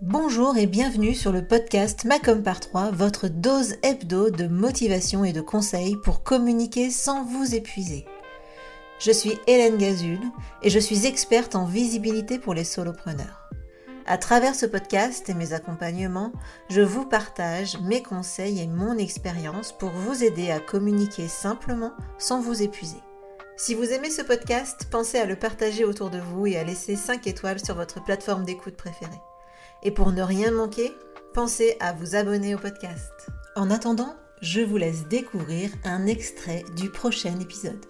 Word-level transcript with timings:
Bonjour 0.00 0.56
et 0.56 0.66
bienvenue 0.66 1.12
sur 1.12 1.32
le 1.32 1.44
podcast 1.44 2.04
Macom 2.04 2.44
par 2.44 2.60
3, 2.60 2.92
votre 2.92 3.26
dose 3.26 3.74
hebdo 3.82 4.30
de 4.30 4.46
motivation 4.46 5.24
et 5.24 5.32
de 5.32 5.40
conseils 5.40 5.96
pour 5.96 6.22
communiquer 6.22 6.90
sans 6.90 7.24
vous 7.24 7.56
épuiser. 7.56 8.06
Je 9.00 9.10
suis 9.10 9.36
Hélène 9.48 9.76
Gazul 9.76 10.20
et 10.62 10.70
je 10.70 10.78
suis 10.78 11.04
experte 11.06 11.56
en 11.56 11.64
visibilité 11.64 12.38
pour 12.38 12.54
les 12.54 12.62
solopreneurs. 12.62 13.50
À 14.06 14.18
travers 14.18 14.54
ce 14.54 14.66
podcast 14.66 15.28
et 15.28 15.34
mes 15.34 15.52
accompagnements, 15.52 16.32
je 16.70 16.80
vous 16.80 17.04
partage 17.04 17.78
mes 17.80 18.02
conseils 18.02 18.60
et 18.60 18.68
mon 18.68 18.96
expérience 18.96 19.72
pour 19.72 19.90
vous 19.90 20.22
aider 20.22 20.52
à 20.52 20.60
communiquer 20.60 21.26
simplement 21.26 21.92
sans 22.18 22.40
vous 22.40 22.62
épuiser. 22.62 23.02
Si 23.60 23.74
vous 23.74 23.90
aimez 23.90 24.08
ce 24.08 24.22
podcast, 24.22 24.86
pensez 24.88 25.18
à 25.18 25.26
le 25.26 25.34
partager 25.34 25.84
autour 25.84 26.10
de 26.10 26.20
vous 26.20 26.46
et 26.46 26.56
à 26.56 26.62
laisser 26.62 26.94
5 26.94 27.26
étoiles 27.26 27.58
sur 27.58 27.74
votre 27.74 28.00
plateforme 28.04 28.44
d'écoute 28.44 28.76
préférée. 28.76 29.20
Et 29.82 29.90
pour 29.90 30.12
ne 30.12 30.22
rien 30.22 30.52
manquer, 30.52 30.92
pensez 31.34 31.76
à 31.80 31.92
vous 31.92 32.14
abonner 32.14 32.54
au 32.54 32.58
podcast. 32.58 33.10
En 33.56 33.72
attendant, 33.72 34.14
je 34.42 34.60
vous 34.60 34.76
laisse 34.76 35.08
découvrir 35.08 35.72
un 35.82 36.06
extrait 36.06 36.64
du 36.76 36.88
prochain 36.88 37.36
épisode. 37.40 37.84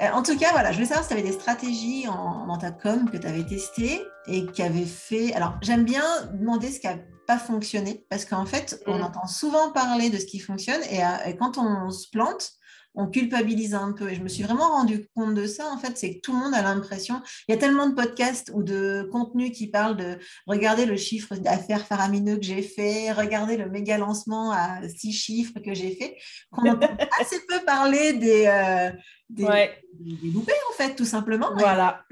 Euh, 0.00 0.10
en 0.12 0.22
tout 0.22 0.38
cas, 0.38 0.52
voilà, 0.52 0.70
je 0.70 0.76
voulais 0.76 0.86
savoir 0.86 1.02
si 1.02 1.08
tu 1.08 1.18
avais 1.18 1.28
des 1.28 1.32
stratégies 1.32 2.06
en, 2.06 2.46
dans 2.46 2.58
ta 2.58 2.70
com 2.70 3.10
que 3.10 3.16
tu 3.16 3.26
avais 3.26 3.44
testées 3.44 4.00
et 4.28 4.46
qui 4.46 4.62
avaient 4.62 4.84
fait. 4.84 5.34
Alors, 5.34 5.54
j'aime 5.62 5.82
bien 5.82 6.04
demander 6.32 6.70
ce 6.70 6.78
qui 6.78 6.86
n'a 6.86 6.98
pas 7.26 7.38
fonctionné 7.38 8.06
parce 8.08 8.24
qu'en 8.24 8.46
fait, 8.46 8.80
on 8.86 8.98
mm. 8.98 9.02
entend 9.02 9.26
souvent 9.26 9.72
parler 9.72 10.10
de 10.10 10.18
ce 10.18 10.26
qui 10.26 10.38
fonctionne 10.38 10.80
et, 10.88 11.02
euh, 11.02 11.26
et 11.26 11.36
quand 11.36 11.58
on 11.58 11.90
se 11.90 12.08
plante, 12.08 12.52
on 12.94 13.06
culpabilise 13.06 13.74
un 13.74 13.92
peu. 13.92 14.10
Et 14.10 14.14
je 14.14 14.22
me 14.22 14.28
suis 14.28 14.42
vraiment 14.42 14.68
rendu 14.68 15.08
compte 15.14 15.34
de 15.34 15.46
ça, 15.46 15.68
en 15.68 15.78
fait, 15.78 15.96
c'est 15.96 16.16
que 16.16 16.20
tout 16.20 16.32
le 16.32 16.38
monde 16.38 16.54
a 16.54 16.62
l'impression, 16.62 17.20
il 17.48 17.52
y 17.52 17.54
a 17.54 17.58
tellement 17.58 17.88
de 17.88 17.94
podcasts 17.94 18.50
ou 18.54 18.62
de 18.62 19.08
contenus 19.12 19.56
qui 19.56 19.68
parlent 19.68 19.96
de 19.96 20.18
regarder 20.46 20.84
le 20.86 20.96
chiffre 20.96 21.36
d'affaires 21.36 21.86
faramineux 21.86 22.36
que 22.36 22.44
j'ai 22.44 22.62
fait, 22.62 23.12
regarder 23.12 23.56
le 23.56 23.70
méga 23.70 23.98
lancement 23.98 24.52
à 24.52 24.80
six 24.88 25.12
chiffres 25.12 25.60
que 25.60 25.74
j'ai 25.74 25.94
fait, 25.94 26.16
qu'on 26.50 26.68
entend 26.70 26.96
assez 27.20 27.38
peu 27.46 27.60
parler 27.64 28.14
des, 28.14 28.46
euh, 28.46 28.90
des, 29.28 29.70
loupés, 30.32 30.52
en 30.70 30.74
fait, 30.74 30.94
tout 30.94 31.04
simplement. 31.04 31.50
Voilà. 31.56 32.02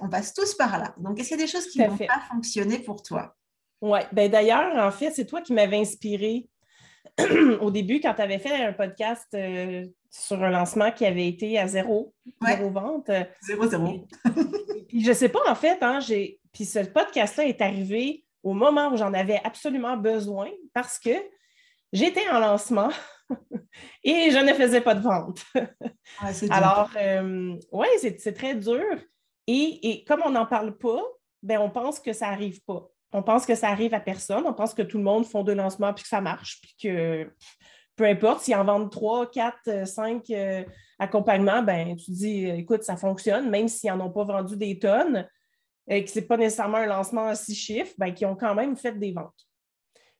On, 0.00 0.08
passe 0.08 0.34
tous 0.34 0.54
par 0.54 0.78
là. 0.78 0.94
Donc, 0.98 1.18
est-ce 1.18 1.28
qu'il 1.28 1.38
y 1.38 1.42
a 1.42 1.44
des 1.44 1.50
choses 1.50 1.66
qui 1.66 1.78
n'ont 1.78 1.96
pas 1.96 2.22
fonctionné 2.30 2.78
pour 2.78 3.02
toi? 3.02 3.36
Oui, 3.80 3.98
ben 4.12 4.30
d'ailleurs, 4.30 4.76
en 4.76 4.92
fait, 4.92 5.10
c'est 5.10 5.26
toi 5.26 5.40
qui 5.42 5.52
m'avais 5.52 5.78
inspiré 5.78 6.48
au 7.60 7.70
début, 7.70 8.00
quand 8.00 8.14
tu 8.14 8.22
avais 8.22 8.38
fait 8.38 8.64
un 8.64 8.72
podcast 8.72 9.26
euh, 9.34 9.84
sur 10.12 10.44
un 10.44 10.50
lancement 10.50 10.92
qui 10.92 11.06
avait 11.06 11.26
été 11.26 11.58
à 11.58 11.66
zéro, 11.66 12.14
zéro 12.46 12.70
vente. 12.70 13.10
Zéro, 13.40 13.66
zéro. 13.66 14.06
puis 14.88 15.02
je 15.02 15.12
sais 15.12 15.30
pas, 15.30 15.40
en 15.48 15.54
fait, 15.54 15.82
hein, 15.82 15.98
puis 16.52 16.66
ce 16.66 16.80
podcast-là 16.80 17.46
est 17.46 17.60
arrivé 17.62 18.24
au 18.42 18.52
moment 18.52 18.92
où 18.92 18.96
j'en 18.96 19.14
avais 19.14 19.40
absolument 19.42 19.96
besoin 19.96 20.50
parce 20.74 20.98
que 20.98 21.10
j'étais 21.92 22.28
en 22.28 22.40
lancement 22.40 22.90
et 24.04 24.30
je 24.30 24.38
ne 24.38 24.52
faisais 24.52 24.82
pas 24.82 24.94
de 24.94 25.00
vente. 25.00 25.42
Alors, 26.50 26.90
euh, 26.96 27.56
oui, 27.72 27.86
c'est 27.98 28.34
très 28.34 28.54
dur. 28.54 28.98
Et, 29.46 29.90
et, 29.90 30.04
comme 30.04 30.22
on 30.24 30.30
n'en 30.30 30.46
parle 30.46 30.76
pas, 30.76 31.00
ben, 31.42 31.58
on 31.58 31.70
pense 31.70 31.98
que 31.98 32.12
ça 32.12 32.30
n'arrive 32.30 32.62
pas 32.64 32.92
on 33.12 33.22
pense 33.22 33.44
que 33.46 33.54
ça 33.54 33.68
arrive 33.68 33.94
à 33.94 34.00
personne. 34.00 34.44
On 34.46 34.54
pense 34.54 34.74
que 34.74 34.82
tout 34.82 34.98
le 34.98 35.04
monde 35.04 35.26
font 35.26 35.44
deux 35.44 35.54
lancements 35.54 35.92
puis 35.92 36.02
que 36.02 36.08
ça 36.08 36.20
marche, 36.20 36.60
puis 36.62 36.74
que 36.82 37.30
peu 37.96 38.04
importe, 38.04 38.42
s'ils 38.42 38.54
en 38.54 38.64
vendent 38.64 38.90
trois, 38.90 39.30
quatre, 39.30 39.68
euh, 39.68 39.84
cinq 39.84 40.30
euh, 40.30 40.64
accompagnements, 40.98 41.62
ben, 41.62 41.96
tu 41.96 42.10
dis, 42.10 42.50
euh, 42.50 42.56
écoute, 42.56 42.82
ça 42.82 42.96
fonctionne, 42.96 43.50
même 43.50 43.68
s'ils 43.68 43.90
n'en 43.90 44.06
ont 44.06 44.10
pas 44.10 44.24
vendu 44.24 44.56
des 44.56 44.78
tonnes, 44.78 45.28
et 45.88 46.04
que 46.04 46.10
ce 46.10 46.20
n'est 46.20 46.26
pas 46.26 46.36
nécessairement 46.36 46.78
un 46.78 46.86
lancement 46.86 47.26
à 47.26 47.34
six 47.34 47.54
chiffres, 47.54 47.92
ben, 47.98 48.12
qui 48.12 48.24
ont 48.24 48.36
quand 48.36 48.54
même 48.54 48.76
fait 48.76 48.98
des 48.98 49.12
ventes. 49.12 49.46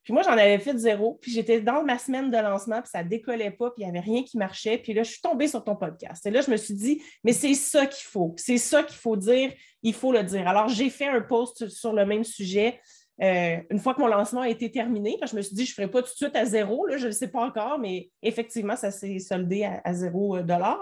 Puis 0.03 0.13
moi, 0.13 0.23
j'en 0.23 0.33
avais 0.33 0.59
fait 0.59 0.77
zéro. 0.77 1.19
Puis 1.23 1.31
j'étais 1.31 1.61
dans 1.61 1.85
ma 1.85 1.99
semaine 1.99 2.31
de 2.31 2.37
lancement, 2.37 2.81
puis 2.83 2.91
ça 2.91 3.05
ne 3.05 3.09
décollait 3.09 3.53
pas, 3.53 3.71
puis 3.71 3.83
il 3.83 3.85
n'y 3.85 3.91
avait 3.91 4.05
rien 4.05 4.25
qui 4.25 4.37
marchait. 4.37 4.79
Puis 4.79 4.93
là, 4.95 5.05
je 5.05 5.13
suis 5.13 5.21
tombée 5.21 5.47
sur 5.47 5.63
ton 5.63 5.77
podcast. 5.77 6.27
Et 6.27 6.31
là, 6.31 6.41
je 6.41 6.51
me 6.51 6.57
suis 6.57 6.75
dit, 6.75 7.03
mais 7.23 7.33
c'est 7.33 7.55
ça 7.55 7.87
qu'il 7.87 8.05
faut. 8.05 8.35
C'est 8.37 8.59
ça 8.59 8.83
qu'il 8.83 8.97
faut 8.97 9.17
dire. 9.17 9.53
Il 9.83 9.95
faut 9.95 10.13
le 10.13 10.25
dire. 10.25 10.49
Alors, 10.49 10.69
j'ai 10.69 10.91
fait 10.91 11.07
un 11.07 11.21
post 11.21 11.69
sur 11.69 11.93
le 11.93 12.05
même 12.05 12.25
sujet. 12.25 12.81
Euh, 13.21 13.59
une 13.71 13.79
fois 13.79 13.95
que 13.95 14.01
mon 14.01 14.07
lancement 14.07 14.41
a 14.41 14.49
été 14.49 14.71
terminé, 14.71 15.19
je 15.29 15.37
me 15.37 15.43
suis 15.43 15.55
dit, 15.55 15.67
je 15.67 15.73
ne 15.73 15.75
ferai 15.75 15.89
pas 15.89 16.03
tout 16.03 16.11
de 16.11 16.17
suite 16.17 16.35
à 16.35 16.45
zéro, 16.45 16.87
je 16.97 17.07
ne 17.07 17.13
sais 17.13 17.29
pas 17.29 17.45
encore, 17.45 17.79
mais 17.79 18.11
effectivement, 18.23 18.77
ça 18.77 18.91
s'est 18.91 19.19
soldé 19.19 19.65
à, 19.65 19.93
zéro 19.93 20.37
euh, 20.37 20.43
dollar. 20.43 20.79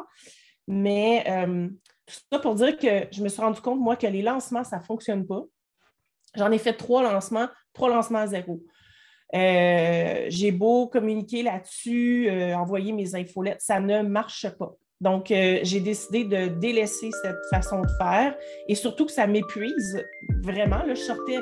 Mais 0.68 1.24
euh, 1.28 1.68
tout 2.06 2.14
ça 2.32 2.38
pour 2.38 2.54
dire 2.54 2.78
que 2.78 3.06
je 3.10 3.22
me 3.22 3.28
suis 3.28 3.42
rendu 3.42 3.60
compte, 3.60 3.80
moi, 3.80 3.96
que 3.96 4.06
les 4.06 4.22
lancements, 4.22 4.64
ça 4.64 4.78
ne 4.78 4.84
fonctionne 4.84 5.26
pas. 5.26 5.42
J'en 6.36 6.50
ai 6.52 6.58
fait 6.58 6.74
trois 6.74 7.02
lancements, 7.02 7.48
trois 7.72 7.88
lancements 7.88 8.20
à 8.20 8.26
zéro. 8.28 8.62
J'ai 9.32 10.52
beau 10.52 10.86
communiquer 10.86 11.42
là-dessus, 11.42 12.30
envoyer 12.54 12.92
mes 12.92 13.14
infolettes, 13.16 13.60
ça 13.60 13.80
ne 13.80 14.02
marche 14.02 14.48
pas. 14.50 14.72
Donc, 15.00 15.26
j'ai 15.28 15.80
décidé 15.80 16.24
de 16.24 16.46
délaisser 16.46 17.10
cette 17.22 17.44
façon 17.50 17.80
de 17.80 17.88
faire 17.98 18.36
et 18.68 18.74
surtout 18.76 19.06
que 19.06 19.12
ça 19.12 19.26
m'épuise 19.26 20.04
vraiment. 20.42 20.82
je 20.88 20.94
sortais, 20.94 21.38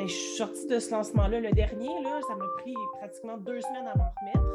je 0.00 0.06
suis 0.06 0.36
sortie 0.36 0.66
de 0.66 0.78
ce 0.78 0.90
lancement-là, 0.90 1.40
le 1.40 1.52
dernier, 1.52 2.02
là, 2.02 2.20
ça 2.26 2.34
m'a 2.34 2.46
pris 2.58 2.74
pratiquement 2.98 3.38
deux 3.38 3.60
semaines 3.60 3.86
à 3.86 3.96
m'en 3.96 4.12
remettre. 4.20 4.53